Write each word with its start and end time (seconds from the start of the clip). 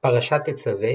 פרשת 0.00 0.40
תצווה, 0.44 0.94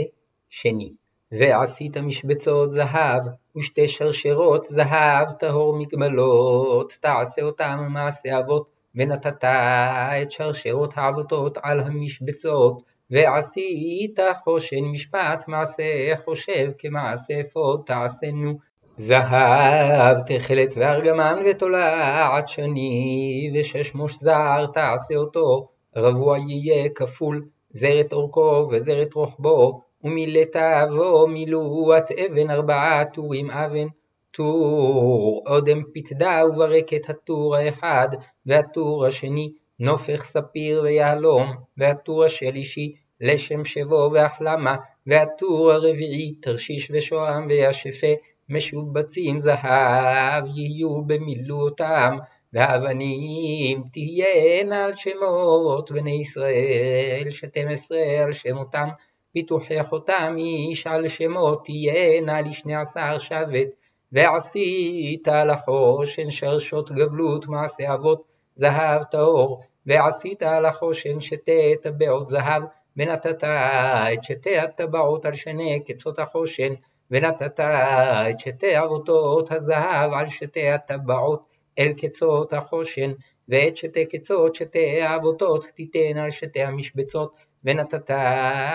שני. 0.50 0.94
ועשית 1.32 1.98
משבצות 1.98 2.71
זהב, 2.71 3.21
ושתי 3.58 3.88
שרשרות 3.88 4.66
זהב 4.66 5.31
טהור 5.31 5.79
מגמלות, 5.79 6.93
תעשה 7.02 7.41
אותם 7.41 7.88
מעשה 7.89 8.39
אבות, 8.39 8.68
ונתת 8.96 9.44
את 9.44 10.31
שרשרות 10.31 10.94
העבותות 10.96 11.57
על 11.62 11.79
המשבצות, 11.79 12.81
ועשית 13.12 14.20
חושן 14.44 14.83
משפט 14.86 15.48
מעשה 15.48 16.14
חושב 16.26 16.72
כמעשה 16.78 17.42
אפוד 17.42 17.82
תעשנו. 17.86 18.58
זהב 18.98 20.18
תכלת 20.28 20.74
וארגמן 20.76 21.44
ותולעת 21.46 22.48
שני, 22.48 23.52
ושש 23.54 23.96
מוש 23.96 24.20
זר 24.20 24.66
תעשה 24.74 25.16
אותו, 25.16 25.68
רבוע 25.96 26.38
יהיה 26.38 26.90
כפול, 26.96 27.46
זרת 27.76 28.14
אורכו 28.14 28.68
וזרת 28.71 29.14
רוחבו, 29.14 29.82
ומילתיו 30.04 30.88
מילואת 31.27 32.12
אבן 32.12 32.49
ארבעה 32.49 33.05
טורים 33.05 33.52
אבן. 33.52 33.88
טור 34.32 35.44
אודם 35.48 35.82
פתדה 35.94 36.41
וברקת 36.49 37.09
הטור 37.09 37.55
האחד, 37.55 38.09
והטור 38.46 39.05
השני 39.05 39.52
נופך 39.80 40.23
ספיר 40.23 40.82
ויהלום, 40.84 41.55
והטור 41.77 42.23
השלישי 42.23 42.96
לשם 43.22 43.66
שבו 43.66 44.10
והחלמה, 44.13 44.76
והטור 45.07 45.71
הרביעי 45.71 46.35
תרשיש 46.41 46.91
ושוהם 46.94 47.48
וישפה, 47.49 48.13
משובצים 48.49 49.40
זהב 49.40 50.46
יהיו 50.55 51.02
במילאותם, 51.02 52.18
והאבנים 52.55 53.84
תהיינה 53.94 54.86
על 54.86 54.94
שמות 54.94 55.91
בני 55.91 56.22
ישראל, 56.22 57.27
שתים 57.30 57.68
עשרה 57.68 58.23
על 58.23 58.34
שמותם, 58.34 58.90
פיתוחי 59.34 59.84
חותם 59.84 60.36
איש 60.38 60.88
על 60.88 61.08
שמות 61.08 61.66
תהיינה 61.66 62.41
לשני 62.41 62.76
עשר 62.76 63.18
שבט, 63.18 63.76
ועשית 64.11 65.27
לחושן 65.27 66.31
שרשות 66.31 66.91
גבלות 66.91 67.47
מעשה 67.47 67.94
אבות 67.94 68.23
זהב 68.55 69.03
טהור, 69.03 69.61
ועשית 69.85 70.41
לחושן 70.41 71.19
שתי 71.19 71.75
טבעות 71.81 72.29
זהב, 72.29 72.63
ונתת 72.97 73.44
את 73.44 74.23
שתי 74.23 74.57
הטבעות 74.57 75.25
על 75.25 75.33
שני 75.33 75.83
קצות 75.88 76.19
החושן, 76.19 76.73
ונתת 77.11 77.59
את 77.59 78.39
שתי 78.39 78.79
אבותות 78.79 79.51
הזהב 79.51 80.13
על 80.13 80.29
שתי 80.29 80.69
הטבעות 80.69 81.54
אל 81.79 81.93
קצות 81.97 82.53
החושן, 82.53 83.11
ואת 83.49 83.77
שתי 83.77 84.05
קצות 84.05 84.55
שתי 84.55 85.15
אבותות 85.15 85.65
תיתן 85.75 86.17
על 86.17 86.31
שתי 86.31 86.61
המשבצות, 86.61 87.33
ונתת 87.63 88.09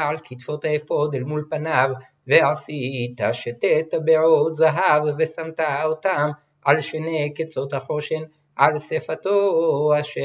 על 0.00 0.16
כתפות 0.24 0.64
האפוד 0.64 1.14
אל 1.14 1.22
מול 1.22 1.44
פניו, 1.50 1.90
ועשית 2.26 3.20
שתי 3.32 3.82
טבעות 3.90 4.56
זהב, 4.56 5.02
ושמת 5.18 5.60
אותם 5.84 6.30
על 6.64 6.80
שני 6.80 7.34
קצות 7.34 7.72
החושן, 7.72 8.22
על 8.56 8.78
שפתו 8.78 9.90
אשר 10.00 10.20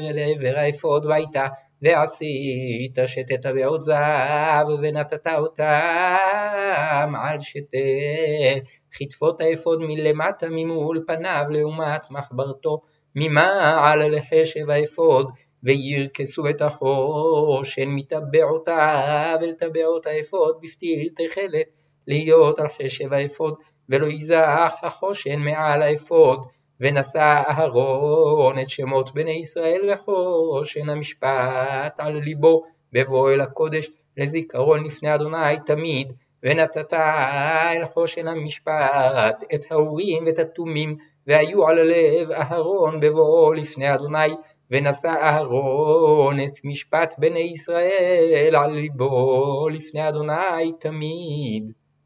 לעבר 0.00 0.58
האפוד 0.58 1.06
והייתה, 1.06 1.46
ועשית 1.84 2.98
שתי 3.06 3.38
טבעות 3.42 3.82
זהב, 3.82 4.66
ונתת 4.82 5.26
אותם 5.26 7.12
על 7.22 7.38
שתי 7.38 8.60
כתפות 8.92 9.40
האפוד 9.40 9.78
מלמטה 9.82 10.46
ממול 10.50 11.04
פניו 11.06 11.44
לעומת 11.50 12.10
מחברתו, 12.10 12.80
ממעל 13.14 14.16
לחשב 14.16 14.70
האפוד, 14.70 15.30
וירכסו 15.62 16.48
את 16.48 16.62
החושן 16.62 17.88
מטבעותיו 17.88 19.38
אל 19.42 19.52
טבעות 19.52 20.06
האפוד 20.06 20.56
בפתיל 20.62 21.08
תכלת, 21.16 21.66
להיות 22.06 22.58
על 22.58 22.68
חשב 22.68 23.12
האפוד, 23.12 23.54
ולא 23.88 24.06
יזח 24.06 24.74
החושן 24.82 25.38
מעל 25.38 25.82
האפוד. 25.82 26.46
ונשא 26.80 27.42
אהרון 27.48 28.58
את 28.58 28.68
שמות 28.68 29.14
בני 29.14 29.30
ישראל 29.30 29.90
בחושן 29.92 30.90
המשפט 30.90 31.94
על 31.98 32.16
ליבו, 32.16 32.62
בבואו 32.92 33.30
אל 33.30 33.40
הקודש 33.40 33.90
לזיכרון 34.16 34.84
לפני 34.84 35.14
אדוני 35.14 35.58
תמיד, 35.66 36.12
ונתת 36.42 36.94
אל 36.94 37.84
חושן 37.84 38.28
המשפט 38.28 39.44
את 39.54 39.72
האורים 39.72 40.24
ואת 40.26 40.38
התומים, 40.38 40.96
והיו 41.26 41.66
על 41.66 41.82
לב 41.82 42.30
אהרון 42.30 43.00
בבואו 43.00 43.52
לפני 43.52 43.94
אדוני, 43.94 44.34
ונשא 44.70 45.08
אהרון 45.08 46.40
את 46.40 46.58
משפט 46.64 47.14
בני 47.18 47.40
ישראל 47.40 48.56
על 48.56 48.70
ליבו 48.70 49.68
לפני 49.68 50.08
אדוני 50.08 50.72
תמיד. 50.80 51.83